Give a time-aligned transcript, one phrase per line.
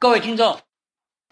[0.00, 0.58] 各位听众，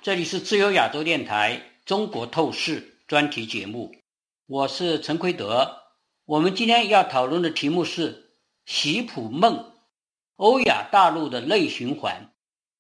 [0.03, 3.91] 这里是自由亚洲电台中国透视专题节目，
[4.45, 5.75] 我是陈奎德。
[6.27, 8.34] 我们今天要讨论的题目是
[8.68, 9.72] “习普梦，
[10.36, 12.30] 欧亚大陆的内循环”。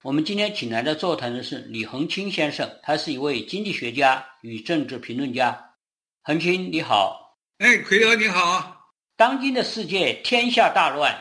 [0.04, 5.58] 我们今天请来的座谈人是李恒清先生，他是一位经济学家与政治评论家。
[6.22, 7.34] 恒清，你好。
[7.60, 8.92] 哎，奎德，你好。
[9.16, 11.18] 当今的世界天下大乱。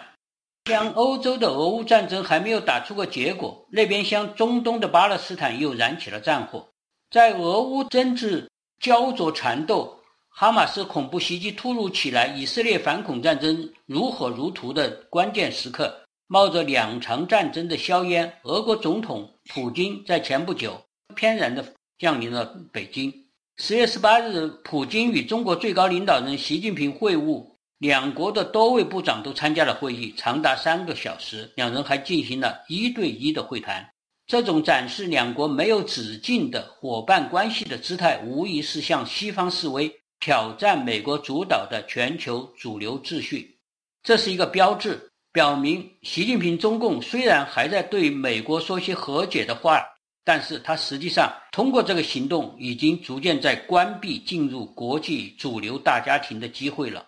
[0.67, 6.67] 像欧洲的俄乌战争还没有打出个结果，那边像中东的巴勒斯坦又燃起了战火。
[7.09, 8.51] 在俄乌争执
[8.81, 9.97] 焦灼缠斗，
[10.27, 20.77] 哈马斯恐怖袭击突如其来，以色列反恐战争如火如荼的关键时刻，冒着两场战争的硝烟，俄国总统普京在前不久
[21.15, 21.63] 翩然地
[21.97, 23.13] 降临了北京。
[23.55, 27.55] 十月十八日，普京与中国最高领导人习近平会晤。
[27.79, 31.51] 两国的多位部长都参加了会议，长达三个小时。
[31.55, 33.87] 两人还进行了一对一的会谈。
[34.25, 43.59] 这种展示两国没有止境的伙伴关系的姿态，无疑是向西方示威，挑战美国主导的全球主流秩序。
[44.01, 49.85] 这是一个标志，表明习近平中共虽然还在对美国说些和解的话，
[50.25, 57.05] 但是他实际上通过这个行动，已经逐渐在关闭进入国际主流大家庭的机会了。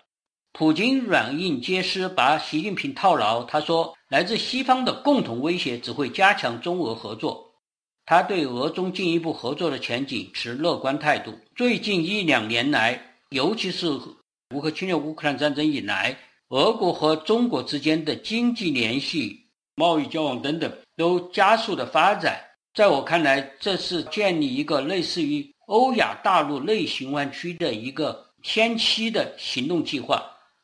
[0.52, 3.44] 普京软硬皆施，把习近平套牢。
[3.44, 7.46] 他说：“来自西方的共同威胁只会加强中俄合作。”
[8.06, 11.34] 他对俄中进一步合作的前景持乐观态度。
[11.56, 13.88] 最近一两年来，尤其是
[14.54, 16.18] 乌克侵略乌克兰战争以来，
[16.50, 19.40] 俄国和中国之间的经济联系、
[19.76, 22.42] 贸易交往等等都加速的发展。
[22.74, 30.22] 在我看来，这是建立一个类似于欧亚大陆内循环区的一个先期的行动计划。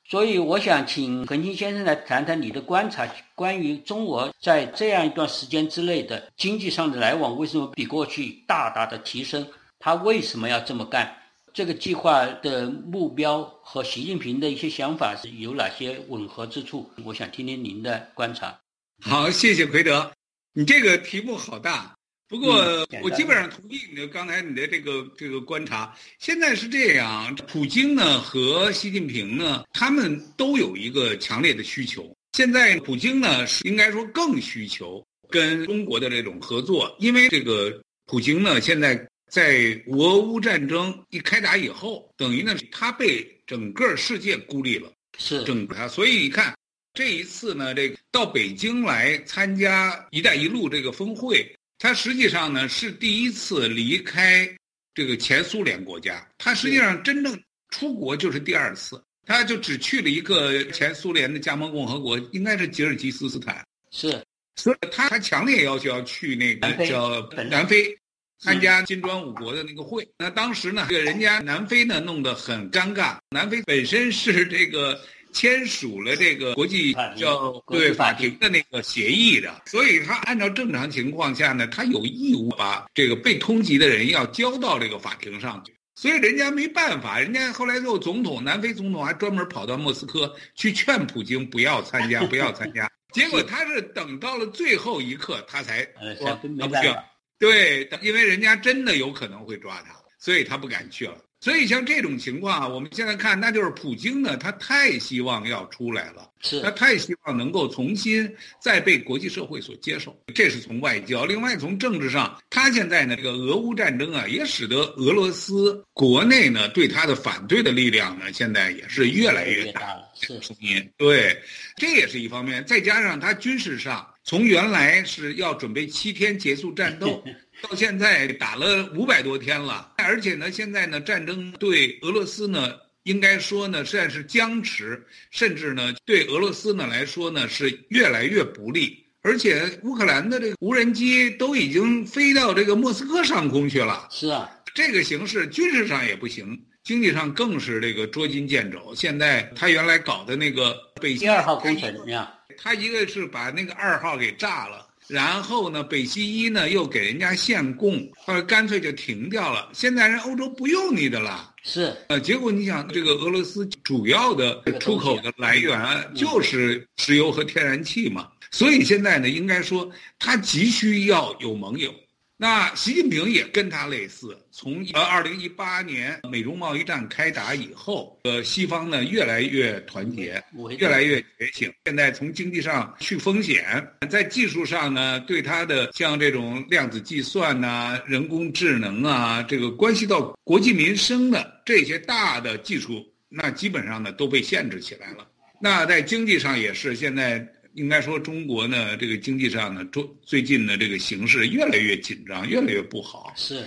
[0.07, 9.47] 所以，我想请恒清先生来谈谈你的观察，关于中俄在这样一段时间之内的经济上的来往，为什么比过去大大的提升？
[9.79, 11.11] 他为什么要这么干？
[11.53, 16.87] 这个计划的目标和习近平的一些想法是有哪些吻合之处？
[17.03, 18.55] 我想听听您的观察。
[19.01, 20.11] 好，谢谢奎德，
[20.53, 21.94] 你这个题目好大。
[22.35, 25.95] 不过，我基本上同意你的刚才你的这个这个观察。
[26.19, 32.13] 现在是这样，普京呢和习近平呢，他们都有一个强烈的需求。
[32.33, 46.53] 现在普京呢是应该说更需求跟中国的这种合作，因为这个普京呢现在在俄乌战争一开打以后，等于呢他被整个世界孤立了，是整个，所以你看
[46.93, 51.49] 这一次呢，这个到北京来参加“一带一路”这个峰会。
[51.85, 54.49] 他实际上呢是第一次离开
[54.95, 63.63] 这个前苏联国家，他实际上真正出国就是第二次，他就只去了一个前苏联的加盟共和国，应该是吉尔吉斯斯坦。
[63.91, 64.19] 是，
[64.55, 67.95] 所以他他强烈要求要去那个叫南非
[68.39, 70.03] 参加金砖五国的那个会。
[70.17, 74.99] 那当时呢，这个人家南非呢弄得很尴尬，南非本身是这个。
[75.35, 85.75] 签署了这个国际叫对法庭的那个协议的，所以他按照正常情况下呢，他有义务把这个被通缉的人要交到这个法庭上去。
[85.93, 92.89] 所以人家没办法，人家后来做总统，南非总统还专门跑到莫斯科去劝普京不要参加， 不要参加。
[93.13, 95.83] 结果他是等到了最后一刻，他才
[96.17, 96.95] 说不行。
[97.37, 101.17] 对，因为人家真的有可能会抓他，所以他不敢去了。
[101.45, 108.27] 所以像这种情况啊，我们现在看，那就是普京呢，他太希望要出来了，是他太希望能够重新
[108.59, 110.19] 再被国际社会所接受。
[110.33, 120.01] 这是从外交，另外从政治上，他现在呢，这个俄乌战争啊，也使得俄罗斯国内呢对他的反对的力量呢，现在也是越来越大了。
[120.19, 121.39] 是声音，对，
[121.75, 122.65] 这也是一方面。
[122.65, 127.23] 再加上他军事上，从原来是要准备七天结束战斗。
[127.61, 139.03] 到现在打了五百多天了，而且呢，现在呢，战争对俄罗斯呢，应该说呢，算是僵持，甚至呢，对俄罗斯呢来说呢，是越来越不利。
[139.21, 144.07] 而且乌克兰的这个无人机都已经飞到这个莫斯科上空去了。
[144.11, 148.93] 是啊，这个形势军事上也不行，经济上更是这个捉襟见肘。
[148.95, 152.31] 现在他原来搞的那个北第二号工程怎么样？
[152.57, 154.84] 他一个是把那个二号给炸了。
[155.07, 159.69] 然后呢，北溪一呢又给人家限供，或者干脆就停掉了。
[159.73, 161.95] 现在人欧洲不用你的了，是。
[162.09, 165.79] 呃，结果你想，这个俄罗斯主要的出口的来源
[166.15, 171.93] 就是石油和天然气嘛，所以现在呢，应该说他急需要有盟友，
[172.37, 180.43] 那习近平也跟他类似，从呃二零一八年美中贸易战开打以后，呃，西方呢越来越团结，
[180.77, 181.71] 越来越觉醒。
[181.85, 183.65] 现在从经济上去风险，
[184.09, 195.25] 在技术上呢，对它的像这种量子计算呐、人工智能啊，这个关系到国计民生的这些大的技术，那基本上呢都被限制起来了。
[195.61, 197.47] 那在经济上也是现在。
[197.75, 203.33] 应该说，中国呢，这个经济上呢，中最近的这个形势越来越紧张，越来越不好。
[203.35, 203.63] 是，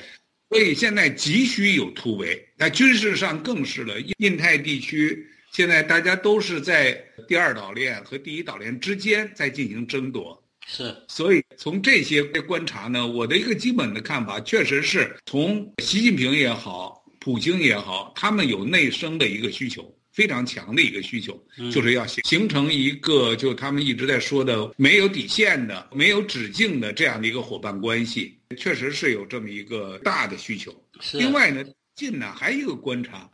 [0.48, 2.42] 所以现在急需有突围。
[2.56, 6.92] 那军事上更是了，印太地区现在大家都是在
[7.28, 10.42] 第二岛链和第一岛链之间在进行争夺。
[10.66, 19.94] 是，所以从这些观察呢，我的一个基本的看法，确实是从习近平也好，普京也好，他们有内生的一个需求。
[20.18, 30.74] 非常强的一个需求，就是要形形成一个，就他们一直在说的没有底线的、没有止境的这样的一个伙伴关系，确实是有这么一个大的需求。
[31.12, 33.30] 另外呢，近呢还有一个观察，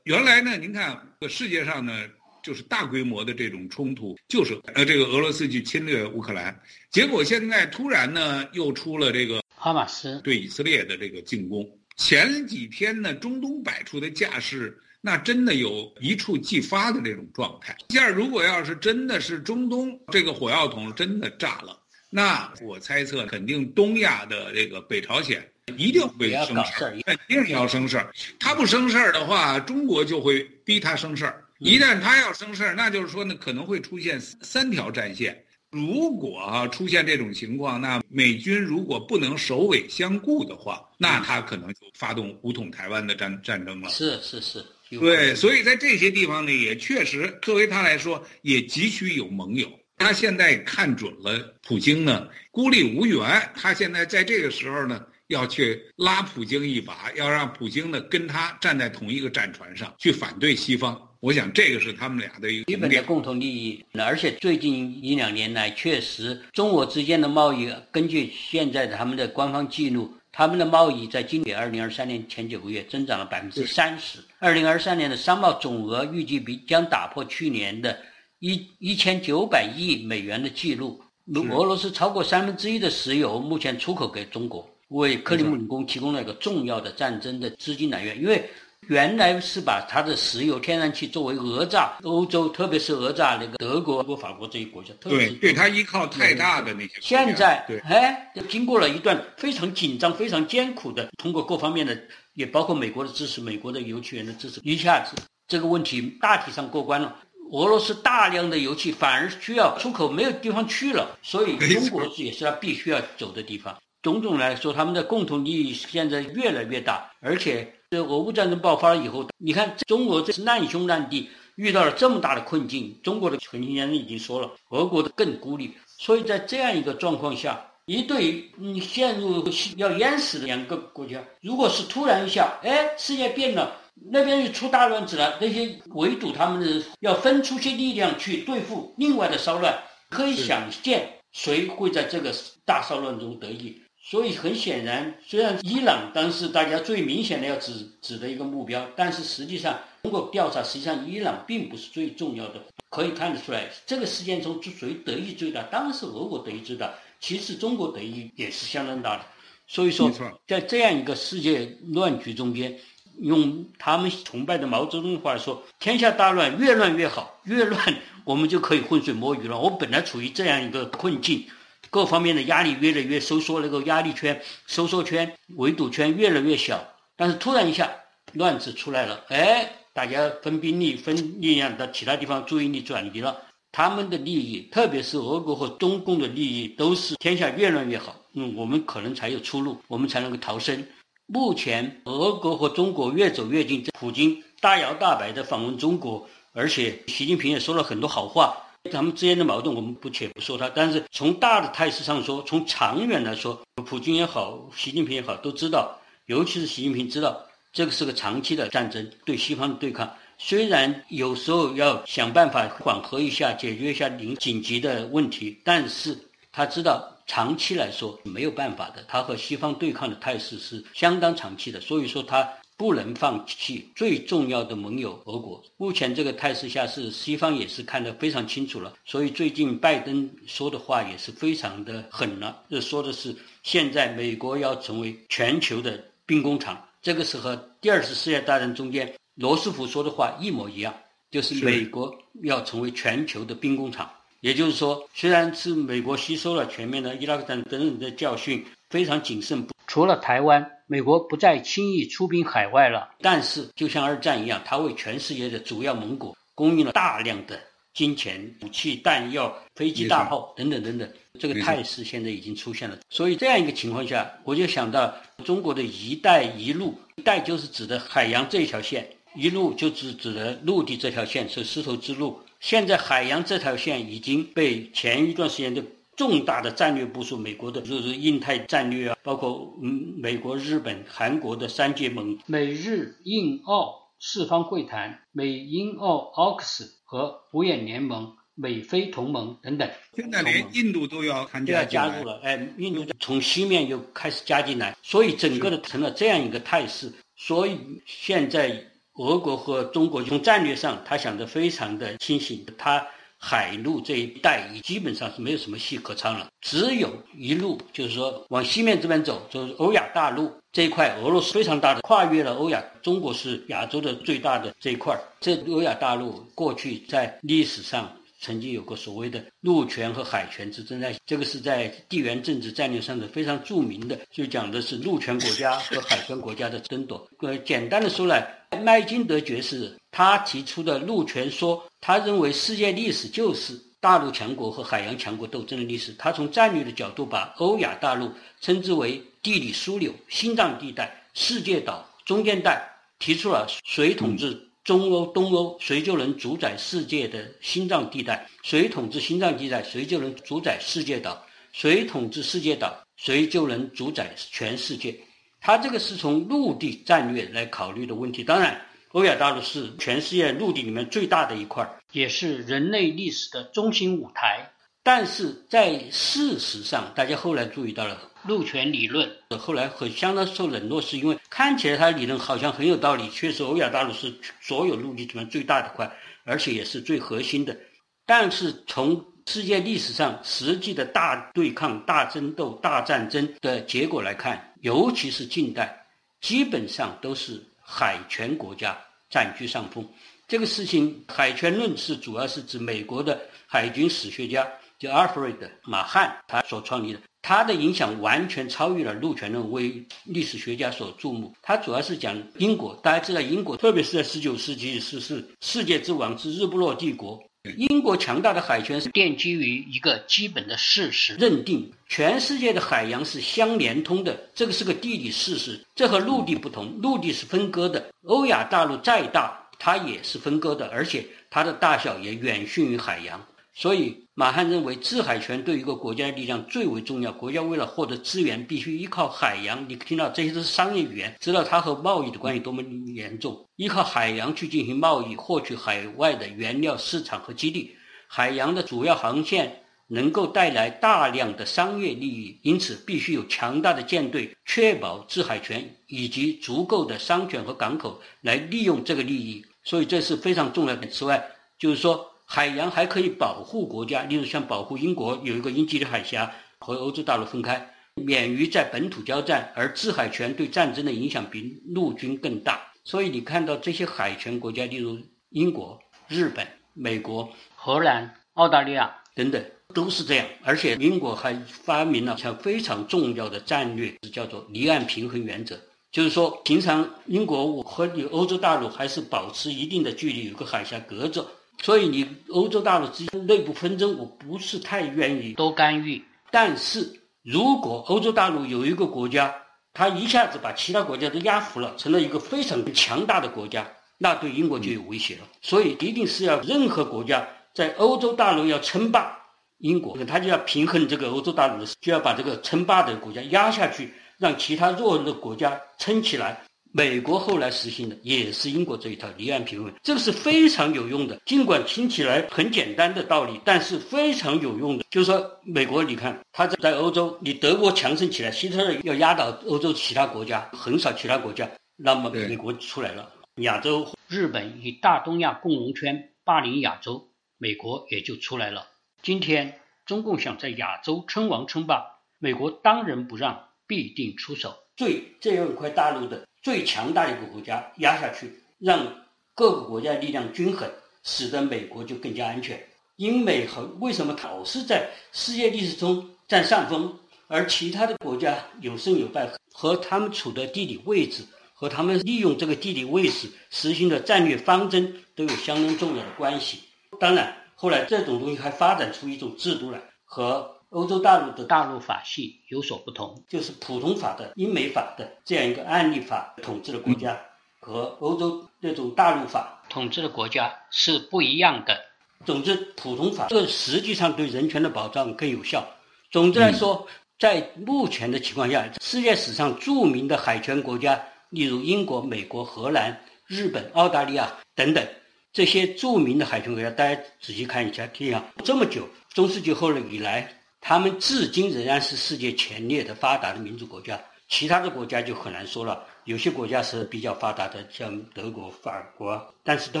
[0.04, 0.98] 原来呢，您看
[1.28, 2.06] 世界上呢，
[2.42, 6.58] 就是大规模的这种冲突，就是呃这个俄罗斯去侵略乌克兰，
[6.90, 11.70] 结果现在突然呢又出了这个哈马斯对以色列的这个进攻。
[11.98, 14.74] 前几天呢，中东摆出的架势。
[15.00, 17.76] 那真的有一触即发的这种状态。
[17.88, 21.78] 第二，如果要是真的是中东这个火药桶真的炸了，
[22.10, 25.42] 那我猜测肯定东亚的这个北朝鲜
[25.76, 28.12] 一定会生事儿，肯定要生事儿。
[28.38, 31.44] 他不生事儿的话，中国就会逼他生事儿。
[31.60, 35.44] 一旦他要生事儿，那就是说呢，可能会出现三条战线。
[35.70, 43.88] 如果啊出现这种情况，那美军如果不能首尾相顾的话，那他可能就发动武统台湾的战战争了。
[43.88, 44.62] 是是是。
[44.98, 49.70] 对，所以在这些地方呢，也确实作为他来说，也急需有盟友。
[49.96, 53.20] 他现在看准了普京呢，孤立无援。
[53.54, 61.00] 他现在在这个时候呢，要去拉普京一把，要让普京呢跟他站在同一个战船上，去反对西方。
[61.20, 63.84] 我想这个是他们俩的一个基本的共同利益。
[63.92, 70.12] 而且最近一两年来，确实中国之间的贸易，根据现在他们的官方记录。
[70.32, 74.18] 他们的贸易在今年二零二三年前九个月增长了百分之三十。
[74.38, 77.98] 二零二三年的商贸总额预计比将打破去年的
[78.38, 81.02] 一一千九百亿美元的记录。
[81.50, 88.48] 俄罗斯超过三分之一的石油目前出口给中国，为克里姆林宫提供了一个重要的战争的资金来源，因为。
[88.90, 94.92] 原来是把它的石油、天然气作为讹诈欧洲，特别是讹诈那个德国、法国这些国家。
[94.98, 96.94] 对，对他依靠太大的那些。
[97.00, 101.96] 现在，哎，经过了一段非常紧张、非常艰苦的，通过各方面的，
[102.34, 105.14] 也包括美国的支持、美国的油气源的支持，一下子
[105.46, 107.16] 这个问题大体上过关了。
[107.52, 113.76] 俄罗斯大量的油气反而需要出口，没有地方去了，所以中国也是他必须要走的地方。
[114.02, 117.72] 种种来说，他们的共同利益现在越来越大，而且。
[117.90, 122.96] 这俄乌战争爆发了以后，你看中国这是难兄难弟，遇到了这么大的困境。
[123.02, 125.74] 中国的陈先生已经说了，俄国的更孤立。
[125.98, 129.44] 所以在这样一个状况下，一对嗯陷入
[129.76, 133.76] 要淹死的两个国家，如果是突然一下，哎，世界变了，
[134.12, 139.76] 那边又出大乱子了，那些围堵他们的人要分出些力量去对付另外的骚乱，
[140.10, 142.32] 可以想见谁会在这个
[142.64, 143.82] 大骚乱中得益。
[144.10, 152.60] 所以很显然，虽然伊朗当时大家最明显的要指指的一个目标，但是实际上通过调查，实际上伊朗并不是最重要的。
[152.88, 155.62] 可以看得出来，这个事件中谁得益最大？
[155.70, 159.24] 当然是俄国得益最大，其实中国得益也是相当大的。
[159.68, 160.10] 所以说，
[160.48, 162.76] 在这样一个世界乱局中间，
[163.20, 167.80] 用他们崇拜的毛泽东的话说：“天下大乱，越乱越好，越乱
[168.24, 171.46] 我们就可以浑水摸鱼了。”我本来处于这样一个困境。
[171.90, 176.82] 各方面的压力越来越收缩，那个压力圈、收缩圈、围堵圈越来越小。
[177.16, 177.90] 但是突然一下，
[178.32, 183.36] 乱子出来了，哎，大家分兵力、分力量到其他地方，注意力转移了。
[183.72, 188.16] 他们的利益，特别是俄国和中共的利益，都是天下越乱越好。
[188.34, 190.86] 嗯，我们可能才有出路，我们才能够逃生。
[191.26, 198.56] 目前，俄国和中国越走越近，普京大摇大摆地访问中国，而且习近平也说了很多好话。
[198.88, 207.44] 咱们之间的矛盾，我们不且不说它，但是从大的态势上说，从长远来说，普京也好，习近平也好，都知道，尤其是习近平知道，
[207.74, 210.10] 这个是个长期的战争，对西方的对抗。
[210.38, 216.16] 虽然有时候要想办法缓和一下，解决一下临紧急的问题，但是
[216.50, 222.48] 他知道长期来说没有办法的，他和西方对抗的态势是相当长期的，所以说他。
[222.80, 225.62] 不能放弃最重要的盟友俄国。
[225.76, 228.94] 目前这个态势下，是西方也是看得非常清楚了。
[229.04, 236.82] 所以最近拜登说的话也是非常的狠了，这说的是现在美国要成为全球的兵工厂。
[237.02, 240.94] 这个是和第二次世界大战中间罗斯福说的话一模一样，
[241.30, 242.10] 就是美国
[242.44, 244.10] 要成为全球的兵工厂。
[244.40, 249.66] 也就是说，虽然是美国吸收了全面的伊拉克战等等的教训，非常谨慎。
[249.86, 253.10] 除了台湾，美国不再轻易出兵海外了。
[253.20, 257.60] 但是，就像二战一样，它为全世界的主要盟国供应了大量的
[257.94, 261.08] 金钱、武器、弹药、飞机、大炮等等等等。
[261.38, 262.98] 这个态势现在已经出现了。
[263.08, 272.42] 所以，这样一个情况下，我就想到中国的一带一路，一带就是指的海洋这一条线，一路就指指的陆地这条线，是丝绸之路。
[272.58, 275.80] 现在海洋这条线已经被前一段时间的
[276.20, 289.88] 重大的战略部署，美国的就是印太战略啊，包括嗯美国、日本、韩国的三结盟，美日印澳四方会谈，美英澳 AUKUS 和五眼联盟、美菲同盟等等。
[290.14, 297.10] 现在连印度都要参加加入了，哎，印度从西面又开始加进来，所以整个的成了这样一个态势。
[297.34, 298.84] 所以现在。
[299.16, 303.06] 俄国和中国从战略上，他想的非常的清醒，他
[303.42, 318.10] 海陆这一带已基本上是没有什么戏可唱了，只有一路就是说往西面这边走，就是欧亚大陆这一块，俄罗斯非常大的跨越了欧亚，中国是亚洲的最大的这一块，这欧亚大陆过去在历史上。
[318.40, 327.28] 曾经有过所谓的陆权和海权之争，在这个是在地缘政治战略上的非常著名的，就讲的是陆权国家和海权国家的争夺。
[327.40, 328.48] 呃，简单的说来，
[328.82, 336.14] 麦金德爵士他提出的陆权说，他认为世界历史就是大陆强国和海洋强国斗争的历史。
[336.18, 342.82] 他从战略的角度把欧亚大陆称之为地理枢纽、心脏地带、世界岛、中间带，
[343.18, 344.69] 提出了谁统治。
[344.90, 348.44] 中欧、东欧，谁就能主宰世界的心脏地带？
[348.64, 351.30] 谁统治心脏地带，谁就能主宰世界岛；
[351.72, 355.16] 谁统治世界岛，谁就能主宰全世界。
[355.60, 358.42] 他这个是从陆地战略来考虑的问题。
[358.42, 364.68] 当然，欧亚大陆是全世界陆地里面最大的一块，也是人类历史的中心舞台。
[365.04, 368.29] 但是在事实上，大家后来注意到了。
[368.44, 376.10] 陆权理论后来很相当受冷落，是因为看起来他的理论好像很有道理，确实欧亚大陆是所有陆地里面最大的块，
[376.44, 377.76] 而且也是最核心的。
[378.24, 386.06] 但是从世界历史上实际的大对抗、大争斗、大战争的结果来看，尤其是近代，
[386.40, 388.96] 基本上都是海权国家
[389.28, 390.08] 占据上风。
[390.46, 394.66] 这个事情，海权论是主要是指美国的海军史学家
[394.98, 397.20] 叫 Alfred 马汉他所创立的。
[397.42, 401.54] 他的影响完全超越了陆权论，为历史学家所注目。
[401.62, 407.42] 他主要是讲英国，大家知道英国，特别是在十九世纪是是世界之王之日不落帝国。
[407.76, 415.78] 英国强大的海权是奠基于一个基本的事实，认定全世界的海洋是相连通的，这个是个地理事实。
[415.94, 418.02] 这和陆地不同，陆地是分割的。
[418.24, 423.38] 欧亚大陆再大，它也是分割的，而且它的大小也远逊于海洋。
[423.80, 427.32] 所以，马汉认为制海权对一个国家的力量最为重要。
[427.32, 429.88] 国家为了获得资源，必须依靠海洋。
[429.88, 433.66] 你听到这些都是商业语言，知道它和贸易的关系多么严重。
[433.76, 437.96] 依靠海洋去进行贸易，获取海外的原料市场和基地。
[438.28, 449.64] 海洋的主要航线能够带来大量的商业利益，因此必须有强大的舰队，确保制海权以及足够的商权和港口来利用这个利益。
[449.84, 451.08] 所以这是非常重要的。
[451.08, 451.42] 此外，
[451.78, 452.29] 就是说。
[452.52, 459.72] 海洋还可以保护国家，例如像保护英国有一个英吉利海峡和欧洲大陆分开，免于在本土交战。
[459.76, 462.80] 而制海权对战争的影响比陆军更大。
[463.04, 465.16] 所以你看到这些海权国家，例如
[465.50, 469.64] 英国、日本、美国、荷兰、澳大利亚等等，
[469.94, 470.44] 都是这样。
[470.64, 475.78] 而且英国还发明了像非常重要的战略，叫做离岸平衡原则，
[476.10, 481.46] 就是说平常英国我和你欧洲大陆还是保持一定的距离，有个海峡隔着。
[481.82, 486.22] 所以你欧洲大陆之间内部纷争，我不是太愿意多干预。
[486.50, 489.54] 但是如果欧洲大陆有一个国家，
[489.92, 493.86] 它一下子把其他国家都压服了，成了一个非常强大的国家，
[494.18, 495.40] 那对英国就有威胁了。
[495.62, 499.36] 所以一定是要任何国家在欧洲大陆要称霸
[499.78, 506.62] 英国，他就要平衡这个欧洲大陆的，就要把这个称霸的国家压下去，让其他弱的国家撑起来。
[506.92, 511.40] 美国后来实行的也是英国这一套离岸平衡，这个是非常有用的。
[511.46, 515.04] 尽管听起来很简单的道理，但是非常有用的。
[515.08, 528.88] 就是说，美国，你看，他在在欧洲，你德国强盛起来，希特勒要压倒欧洲其他国家，横扫其他国家，那么美国出来了，亚洲日本与大东亚共荣圈霸凌亚洲，美国也就出来了。
[529.22, 532.04] 今天中共想在亚洲称王称霸，
[532.40, 539.06] 美国当仁不让，必定出手，最这样一块大陆的最强大的一个国家压下去，让
[539.54, 540.90] 各个国家力量均衡，
[541.22, 542.82] 使得美国就更加安全。
[543.16, 556.80] 英美和为什么老是在世界历史中占上风，而其他的国家有胜有败，和他们处的地理位置和他们利用这个地理位置实行的战略方针都有相当重要的关系。
[557.18, 567.40] 当然，后来这种东西还发展出一种制度来，和欧洲大陆的大陆法系有所不同，就是普通法的英美法的这样一个案例法统治的国家，
[567.78, 571.96] 和欧洲那种大陆法统治的国家是不一样的。
[572.44, 575.86] 总之，普通法这实际上对人权的保障更有效。
[576.30, 577.06] 总之来说，
[577.38, 585.06] 在目前的情况下，世界史上著名的海权国家，例如英国、美国、荷兰、日本、澳大利亚等等
[585.52, 594.20] 这些著名的海权国家，大家仔细看一下，听啊，这么久，中世纪后来以来，他们至今仍然是世界前列的发达的民主国家。
[594.48, 600.00] 其他的国家就很难说了，有些国家是比较发达的，像德国、法国，但是都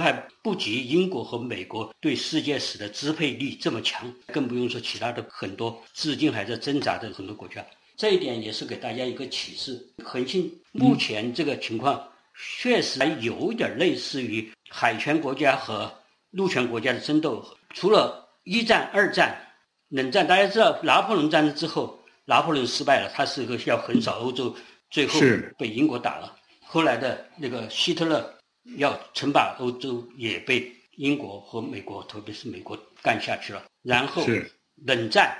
[0.00, 7.64] 还不及英国和美国对世界史的支配力这么强，更不用说其他的很多至今还在挣扎的很多国家。
[7.96, 9.80] 这一点也是给大家一个启示。
[10.02, 12.02] 恒信目前这个情况
[12.34, 15.88] 确实还有点类似于海权国家和
[16.32, 19.40] 陆权国家的争斗，除了一战、二战、
[19.90, 21.98] 冷战，大家知道拿破仑战争之后。
[22.26, 24.54] 拿破仑失败了，他是个要横扫欧洲，
[24.88, 25.18] 最后
[25.58, 26.36] 被英国打了。
[26.64, 28.38] 后来的那个希特勒
[28.76, 33.64] 要称霸欧洲，也被英国和美国，特别是美国干下去了。
[33.82, 34.24] 然后
[34.86, 35.36] 冷战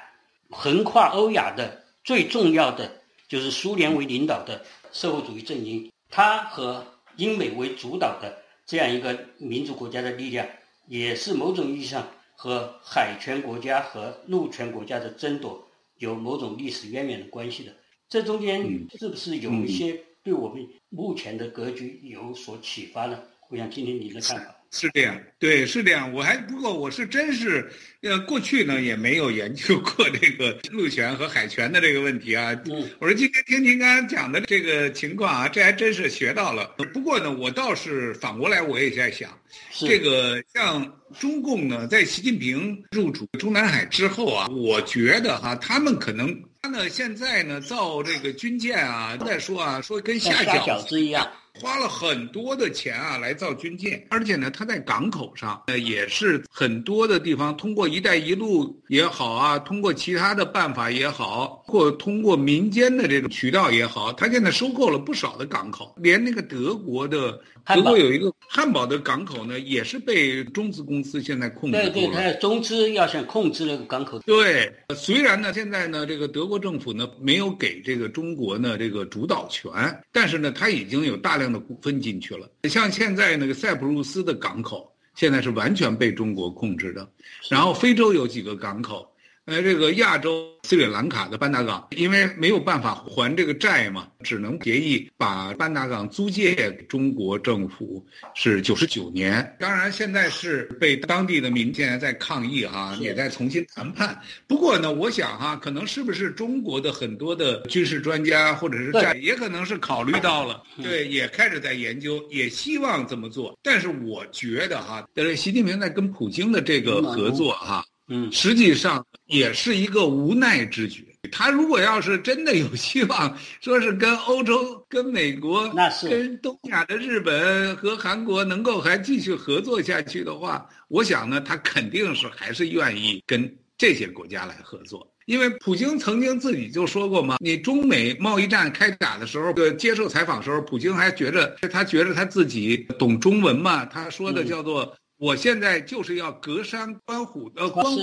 [0.48, 2.90] 横跨欧亚的最重要的
[3.28, 10.44] 就是苏联为领导的社会主义阵营，它和英美为主导的这样一个民主国家的力量，
[10.88, 12.04] 也是某种意义上
[12.42, 15.62] 和海权国家和陆权国家的争夺。
[15.98, 17.76] 有某种历史渊源的关系的，
[18.08, 18.62] 这中间
[18.98, 23.22] 是不是有一些对我们目前的格局有所启发呢？
[23.50, 24.56] 我想听听你的看法。
[24.72, 26.12] 是这样，对，是这样。
[26.12, 27.68] 我还不过，我是真是，
[28.02, 32.52] 呃，过去呢也没有研究过这个陆权和海权的这个问题啊。
[32.66, 32.88] 嗯。
[33.00, 36.66] 我说今天听您刚刚讲的这个情况啊，这还真是学到了。
[36.92, 39.36] 不过呢，我倒是反过来，我也在想，
[39.80, 51.28] 这个像中共呢，在习近平入主中南海之后啊，我觉得哈，他们可能他呢现在呢造这个军舰啊，再说啊，说跟下饺子一样。
[51.58, 71.92] 花了很多的钱啊来造军舰，而且呢，它在港口上呃也是很多的地方通过“一带一路”也好啊，通过其他的办法也好，或通过民间的这种渠道也好，他现在收购了不少的港口，连那个德国的德国有一个汉堡的港口呢，也是被中资公司现在控制住了。
[71.92, 74.18] 对对，它中资要想控制那个港口。
[74.20, 79.70] 对，虽然呢，现在呢，这个德国政府呢没有给这个中国呢这个主导权，
[80.10, 81.50] 但是呢，它已经有大量。
[81.50, 87.10] 的股份进去了，像现在那个塞浦路斯的港口，现在是完全被中国控制的。
[87.48, 89.09] 然后非洲有几个港口。
[89.50, 99.56] 呃，这个亚洲斯里兰卡的班达港，因为没有办法还这个债嘛，只能协议把班达港租借给中国政府，是九十九年。
[99.58, 104.16] 当然，现在是被当地的民间在抗议哈，也在重新谈判。
[104.46, 113.58] 不过呢，我想哈，可能是不是中国的很多的军事专家或者是在，也可能是考虑到了，对，也开始在研究，也希望这么做。
[113.64, 117.84] 但是我觉得哈，是习近平在跟普京的这个合作哈。
[118.10, 121.06] 嗯，实际上也是一个无奈之举。
[121.30, 135.06] 他如果要是真的有希望，说是跟欧洲、 跟美国、那是跟东亚的日本和韩国能够还继续合作下去的话，我想呢，他肯定是还是愿意跟这些国家来合作。
[135.26, 144.96] 因为普京曾经自己就说过嘛，你中美贸易战开打的时候，接受采访时候，普京还觉着他觉着他自己懂中文嘛，他说的叫做。
[145.20, 148.00] 我现在就是要隔山观虎的观虎，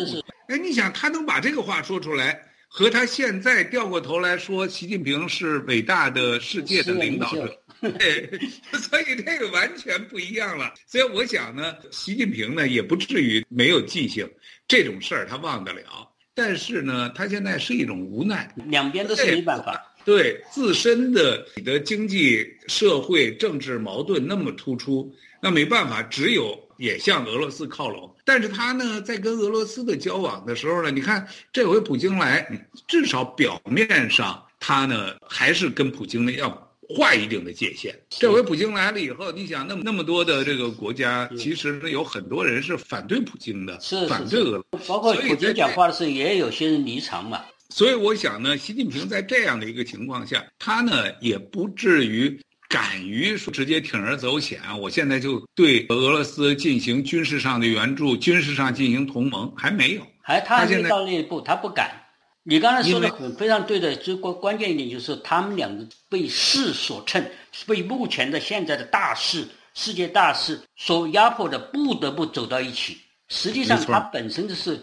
[0.49, 7.59] 哎，你想他能把这个话说出来，和他现在掉过头来说习近平是伟大的世界的领导者，
[7.97, 8.39] 对，
[8.73, 10.71] 所以这个完全不一样了。
[10.85, 14.29] 所以我想呢，习近平呢也不至于没有记性，
[14.67, 16.07] 这种事儿他忘得了。
[16.35, 19.83] 但是呢，他现在是一种无奈，两边都是没办法。
[20.05, 26.55] 对自身的你的经济社会政治矛盾那么突出，那没办法，只有。
[26.77, 32.47] 也向俄罗斯靠拢，但是他呢，在跟俄罗斯的交往的时候呢，你看这回普京来，
[32.87, 36.49] 至少表面上他呢还是跟普京呢要
[36.89, 37.93] 划一定的界限。
[38.09, 47.43] 这回普京来了以后，你想那么那么多的这个国家，其实有很多人是反对普京的，是反对俄罗斯，包括普京讲话的时候，也有些人离场嘛。
[47.69, 54.59] 所以我想呢，习近平在这样的一个情况下，他呢也不至于敢于说直接铤而走险。
[54.79, 61.91] 我现在就对俄罗斯进行军事上的援助，军事上进行同盟，还没有，还他还没到那一步，他不敢。
[62.43, 67.21] 你刚才说的很非常对的，最关关键一点就是他们两个被势所乘，
[67.65, 72.97] 被目前的现在的大势、世界大势所压迫的，不得不走到一起。
[73.27, 74.81] 实际上，它本身就是，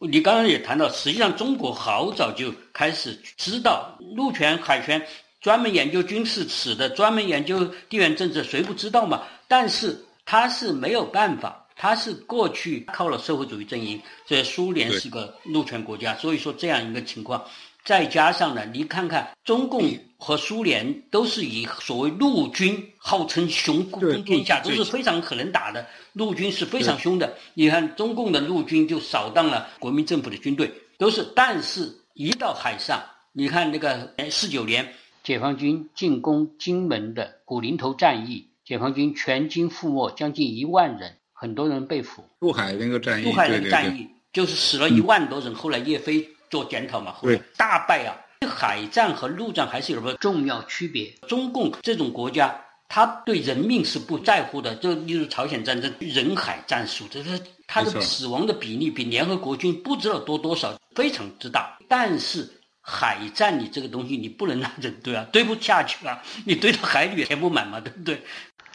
[0.00, 5.00] 你刚刚也谈到，实际上中国好早就开始知道陆权、海权，
[5.44, 9.24] 专门研究军事史的，专门研究地缘政治，谁不知道嘛？
[9.46, 17.44] 但是他是没有办法，他是过去靠了社会主义阵营，这苏联是个陆权国家，所以说这样一个情况。
[17.84, 27.36] 再加上呢，你看看中共和苏联都是以所谓陆军号称雄攻天下，都是非常可能打的，陆军是非常凶的。
[27.52, 31.22] 你看中共的陆军就扫荡了国民政府的军队，都是。
[31.36, 32.98] 但是，一到海上，
[33.32, 34.90] 你看那个四九年
[35.24, 42.22] 解放军进攻金门的古林头战役，解放军全军覆没，将近一万人，很多人被俘。
[42.38, 45.52] 渡海那个战役，渡海那个战役就是死了一万多人。
[45.52, 46.28] 后来叶飞。
[46.50, 48.14] 做检讨嘛，后来，大败啊！
[48.46, 51.12] 海战和陆战还是有个重要区别。
[51.26, 52.54] 中共这种国家，
[52.88, 54.72] 他对人命是不在乎的。
[54.76, 61.76] 就例如朝鲜战争，人海战术，这是他的死亡的比例比联合国军不知道多多少，非常之大。
[61.88, 62.48] 但是
[62.86, 68.22] 海战你这个东西，你不能让人堆啊， 堆不下去啊， 你堆到海里填不满嘛，对不对？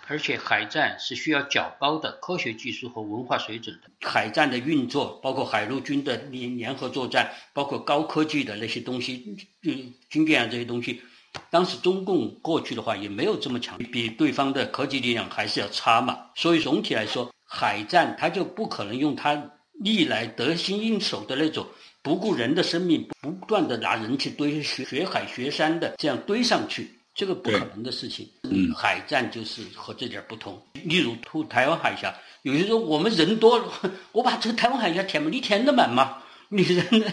[0.08, 4.10] 而且海战是需要较高的科学技术和文化水准的。
[4.10, 11.04] 海战的运作，包括海陆军的联联合作战，包括高科技的那些东西，嗯，军舰啊这些东西，
[11.52, 16.18] 当时中共过去的话也没有这么强，比对方的科技力量还是要差嘛。
[16.34, 21.66] 所以总体来说，海战它就不可能用他历来得心应手的那种
[22.02, 26.96] 不顾人的生命，不断的拿人去堆雪雪海雪山的这样堆上去。
[27.16, 28.30] 这个不可能的事情。
[28.44, 30.58] 嗯，海战就是和这点不同。
[30.86, 33.62] 例如，突台湾海峡，有些说我们人多，
[34.14, 36.24] 我把这个台湾海峡填满，你填得满吗？
[36.48, 37.06] 你人呢？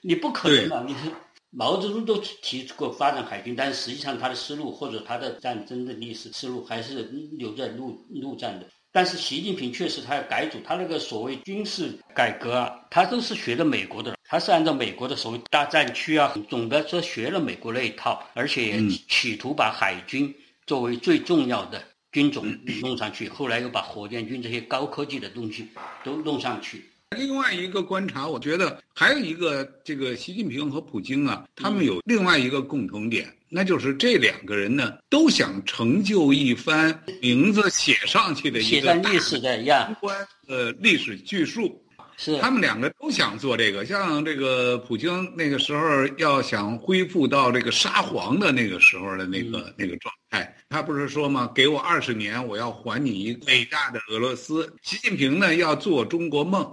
[0.00, 0.84] 你不可能嘛！
[0.84, 1.12] 你是
[1.50, 7.04] 毛泽东都提出过发展海军，但是实际上他的思路或者他的战争的历史思路还是
[7.38, 8.66] 留在陆陆战的。
[8.92, 20.32] 但是习近平确实他要改组，他那个所谓军事改革啊，他都是学的美国的，他是按照美国的所谓大战区啊，总的说学了美国那一套，而且也企图把海军
[20.66, 22.46] 作为最重要的军种
[22.82, 25.66] 弄上去，后来又把火箭军这些高科技的东西
[26.04, 26.84] 都弄上去。
[27.16, 40.16] 另外一个观察，我觉得还有一个这个习近平和普京啊，他们有另外一个共同点，那就是这两个人呢都想成就一番名字写上去的一个历史的呀，关
[40.48, 41.78] 呃历史叙述。
[42.16, 51.50] 是他们两个都想做这个，像这个普京那个时候要想恢复到这个沙皇的那个时候的那个那个状态，他不是说吗？
[51.54, 54.72] 给我二十年，我要还你一个伟大的俄罗斯。
[54.82, 56.64] 习近平呢要做中国梦。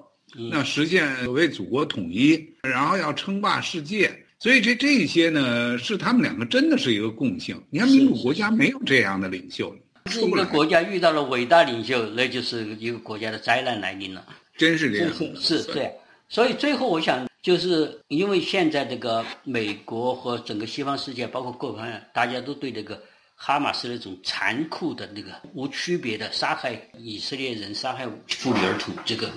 [0.51, 7.61] 那实现为祖国统一，然后要称霸世界，所以这这些呢，是他们两个真的是一个共性。
[7.69, 9.75] 你看民主国家没有这样的领袖，
[10.05, 14.25] 一个国家遇到了伟大领袖，那就是一个国家的灾难来临了。
[14.55, 15.91] 真是这样，是对。
[16.29, 23.01] 所以最后我想，就是因为现在这个美国和整个西方世界，包括各方面，大家都对这个
[23.35, 29.29] 哈马斯那种残酷的那个无区别的杀害以色列人、杀害妇女儿童这个。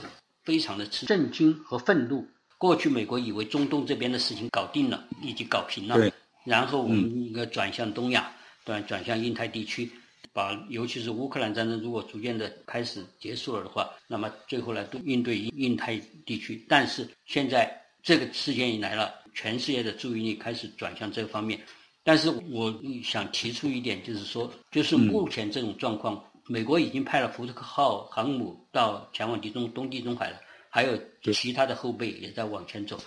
[0.44, 2.26] 非常的震惊和愤怒。
[2.62, 5.98] 过去美国以为中东这边的事情搞定了，已经搞平了，
[6.44, 8.30] 然后我们应该转向东亚，
[8.64, 9.90] 转转向印太地区，
[10.32, 16.64] 把尤其是乌克兰战争如果逐渐的开始结束了的话，那么最后呢，都应对印太地区。
[16.68, 17.68] 但是现在
[18.00, 21.58] 这个事件一来了，全世界的注意力开始转向这方面。
[22.04, 22.72] 但是我
[23.02, 26.22] 想提出一点，就是说，就是目前这种状况。
[26.48, 30.36] 美国已经派了福特号航母到前往地中东地中海了，
[30.74, 30.98] 还有
[31.34, 32.98] 其他的后辈也在往前走，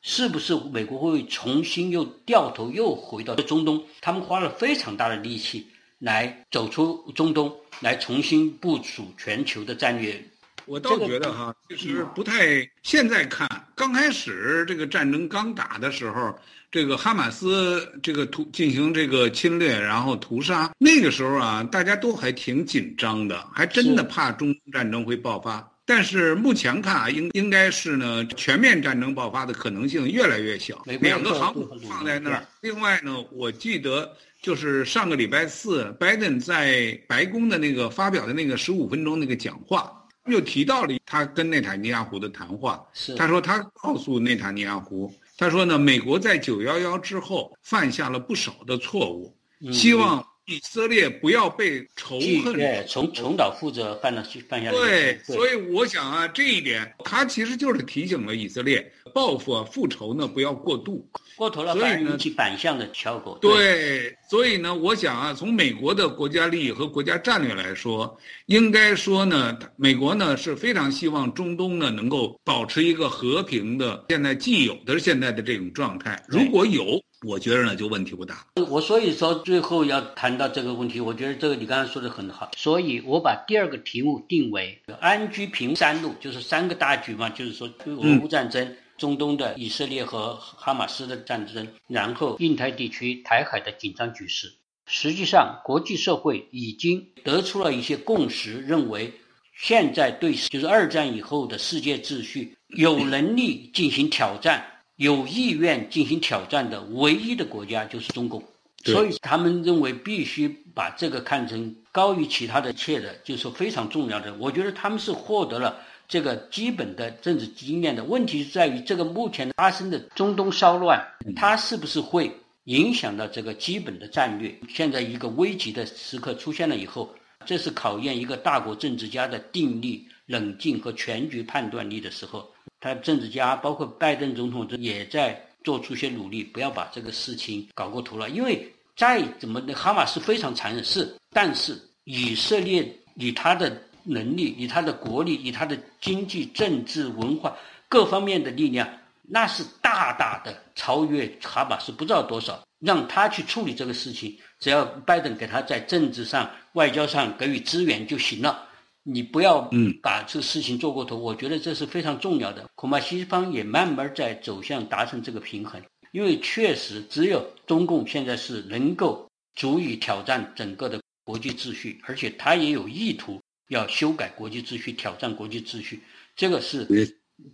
[0.00, 3.84] 是不是美国会重新又掉头又回到中东？
[4.00, 5.66] 他们花了非常大的力气
[5.98, 10.22] 来走出中东，来重新部署全球的战略。
[10.66, 12.64] 我倒觉得哈，就是不太。
[12.84, 16.32] 现在看，刚开始这个战争刚打的时候。
[16.70, 25.64] 这个哈马斯这个屠进行这个侵略，然后屠杀，那个时候啊，大家都还挺紧张的，还真的怕中东战争会爆发。
[25.86, 30.82] 但是目前看啊，应应该是呢，全面战争爆发的可能性越来越小。
[31.00, 39.92] 两个航母放在那儿，另外呢，我记得就是上个礼拜四，拜登在白宫的那个发表的那个十五分钟那个讲话，
[40.26, 42.82] 又提到了他跟内塔尼亚胡的谈话。
[42.94, 49.36] 是，他说他告诉内塔尼亚胡，他说呢，美国在九幺幺之后犯下了不少的错误，
[49.70, 50.26] 希望。
[50.46, 63.38] 以色列不要被仇恨对重重蹈覆辙，犯了犯下对，所以我想啊，这一点他其实就是提醒了以色列，报复啊复仇呢不要过度，过头了反引起反向的效果。
[63.40, 68.14] 对，所以呢，我想啊，从美国的国家利益和国家战略来说，
[68.46, 77.02] 应该说呢，美国呢是非常希望中东呢能够保持一个和平的现在既有的现在的这种状态，如果有。
[77.24, 78.46] 我觉得呢，就问题不大。
[78.68, 82.50] 我所以说最后要谈到这个问题，我觉得这个你刚才说的很好。
[82.56, 94.52] 所以我把第二个题目定为安居平三路，就是三个大局嘛，就是说俄乌战争、中东的以色列和哈马斯的战争，然后印太地区台海的紧张局势。
[94.86, 99.10] 实际上，国际社会已经得出了一些共识，认为
[99.56, 104.62] 现在对就是二战以后的世界秩序有能力进行挑战。
[104.96, 108.42] 有意愿进行挑战的唯一的国家就是中共，
[108.84, 114.32] 所以他们认为必须把这个看成高于其他的一切的，就是非常重要的。
[114.34, 118.04] 我觉得他们是获得了这个基本的政治经验的。
[118.04, 121.04] 问题是在于这个目前发生的中东骚乱，
[121.34, 122.30] 它是不是会
[122.64, 124.54] 影响到这个基本的战略？
[124.68, 127.12] 现在一个危急的时刻出现了以后，
[127.44, 132.48] 这是考验一个大国政治家的定力、冷静和全局判断力的时候。
[132.84, 138.28] 他政治家包括拜登总统也在做出些努力，不要把这个事情搞过头了。
[138.28, 147.56] 因为再怎么的，哈马斯非常残忍，是，但是以色列以他的能力、以他的国力、以他的经济、政治、文化
[147.88, 148.86] 各方面的力量，
[149.22, 152.62] 那是大大的超越哈马斯不知道多少。
[152.80, 158.68] 让他去处理这个事情，只要拜登给他在政治上、外交上给予支援就行了。
[159.04, 162.68] 你不要嗯把这个事情做过头，我觉得这是非常重要的。
[162.74, 165.80] 恐怕西方也慢慢在走向达成这个平衡，
[166.12, 176.00] 因为确实只有中共现在是能够足以挑战整个的国际秩序，而且他也有意图要修改国际秩序、挑战国际秩序。
[176.34, 176.88] 这个是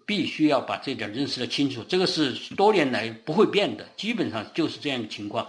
[0.07, 1.83] 必须要把这点认识的清楚。
[1.89, 5.47] 这个是多年来不会变的，基本上就是这样的情况。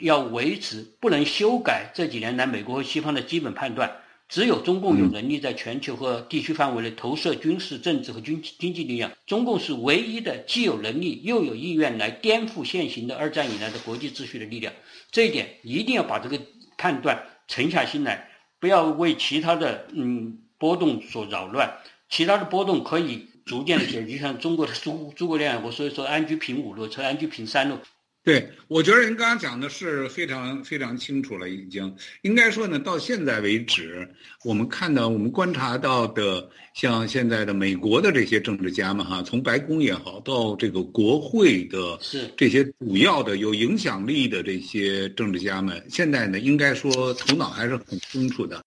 [0.00, 3.90] 要维持，不能修改这几年来美国和西方的基本判断。
[4.30, 9.10] 只有中共有能力在全球和地区范围内投射军事、政治和经经济力量。
[9.26, 14.72] 中共是唯一的既有能力又有意愿来颠覆现行的二战以来的国际秩序的力量。
[15.10, 16.40] 这一点一定要把这个
[16.78, 21.78] 判断沉下心来，不要为其他的嗯波动所扰乱。
[22.08, 27.76] 其他的波动可以逐渐的解决，像中国的诸诸葛亮，我所以说安居平五路，成安居平三路。
[28.22, 34.06] 对，我觉得您刚刚讲的是非常非常清楚了，已经应该说呢，到现在为止，
[34.44, 48.62] 我们看到、我们观察到的，像现在的美国的这些政治家们哈，从白宫也好，到这个国会的，是这些主要的有影响力的这些政治家们，现在呢，应该说头脑还是很清楚的。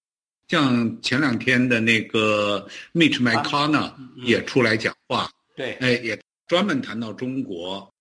[0.47, 7.92] 像前两天的那个 Mitch McConnell 也出来讲话，对，哎，也专门谈到中国。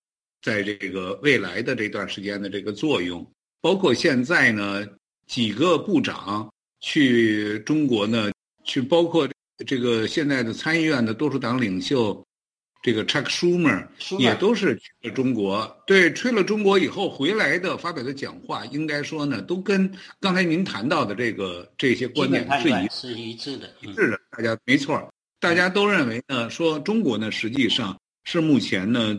[0.42, 3.24] 在这个未来的这段时间的这个作用，
[3.60, 4.84] 包括现在呢，
[5.28, 8.32] 几个部长去中国呢，
[8.64, 9.28] 去包括
[9.64, 12.26] 这个现在的参议院的多数党领袖，
[12.82, 13.86] 这个 Chuck Schumer
[14.18, 15.80] 也都是去了中国。
[15.86, 24.20] 对，去了中国以后回来的发表的讲话，应该说呢，都跟刚才您谈到的这个这些观点是一是一致的，一致的。
[24.36, 29.16] 大家没错，大家都认为呢，说中国呢，实际上是目前呢。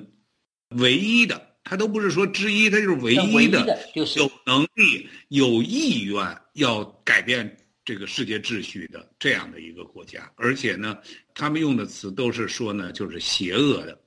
[0.77, 10.29] 唯一的，他都不是说之一，他就是唯一的，就是有能力、有意愿要改变这个世界秩序的这样的一个国家。
[10.35, 10.97] 而且呢，
[11.33, 13.97] 他们用的词都是说呢，就是邪恶的，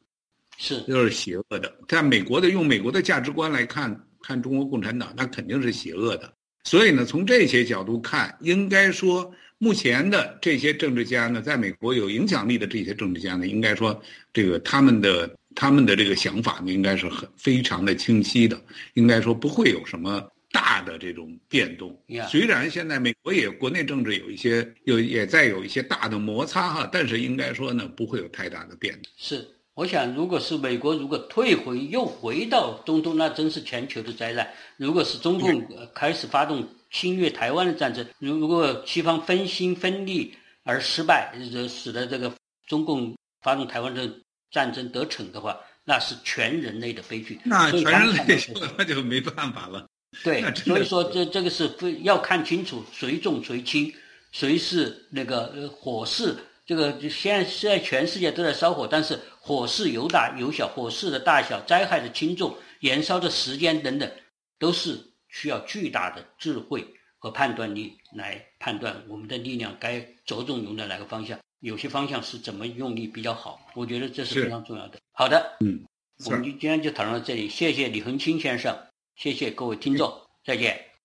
[0.59, 1.75] 是，就是邪恶的。
[1.89, 6.33] 在美国的用美国的价值观来看，看中国共产党，那肯定是邪恶的。
[6.65, 14.03] 所以呢，从这些角度看，应该说，目前的这些政治家呢，在美国有影响力的这些政治家呢，应该说，
[14.33, 15.35] 这个他们的。
[15.57, 18.61] 他们的这个想法呢，应该是很非常的清晰的，
[18.93, 21.99] 应该说不会有什么大的这种变动。
[22.29, 29.11] 虽然现在美国也国内政治有一些有也在有一些大的摩擦哈，但是应该说呢，不会有太大的变动。
[29.17, 34.47] 是，我想如果是美国如果退回又回到中东，那真是全球的灾难。
[34.77, 41.35] 如果是中共开始发动侵略台湾的战争，如如果西方分心分力而失败，
[41.67, 42.31] 使得这个
[42.67, 44.07] 中共发动台湾的。
[44.51, 47.41] 战争得逞的话，那是全人类的悲剧。
[47.45, 48.39] 那全人类
[48.77, 49.87] 那就没办法了。
[50.25, 53.93] 对，所以说这这个是非要看清楚谁重谁轻，
[54.33, 56.35] 谁是那个呃火势。
[56.65, 64.11] 这个现在现在全世界都在烧火，但是火势有大有小，火势的大小、灾害的轻重、燃烧的时间等等，
[64.59, 66.85] 都是需要巨大的智慧
[67.19, 71.39] 和判断力来判断我们的力量该着重用在哪个方向。
[71.61, 74.99] 有些方向是怎么用力比较好，我觉得这是非常重要的。
[75.13, 75.85] 好的，嗯，
[76.25, 78.77] 我们就今天就讨论到这里，谢谢李恒清先生，
[79.17, 80.13] 谢谢各位听众，
[80.45, 80.96] 再见。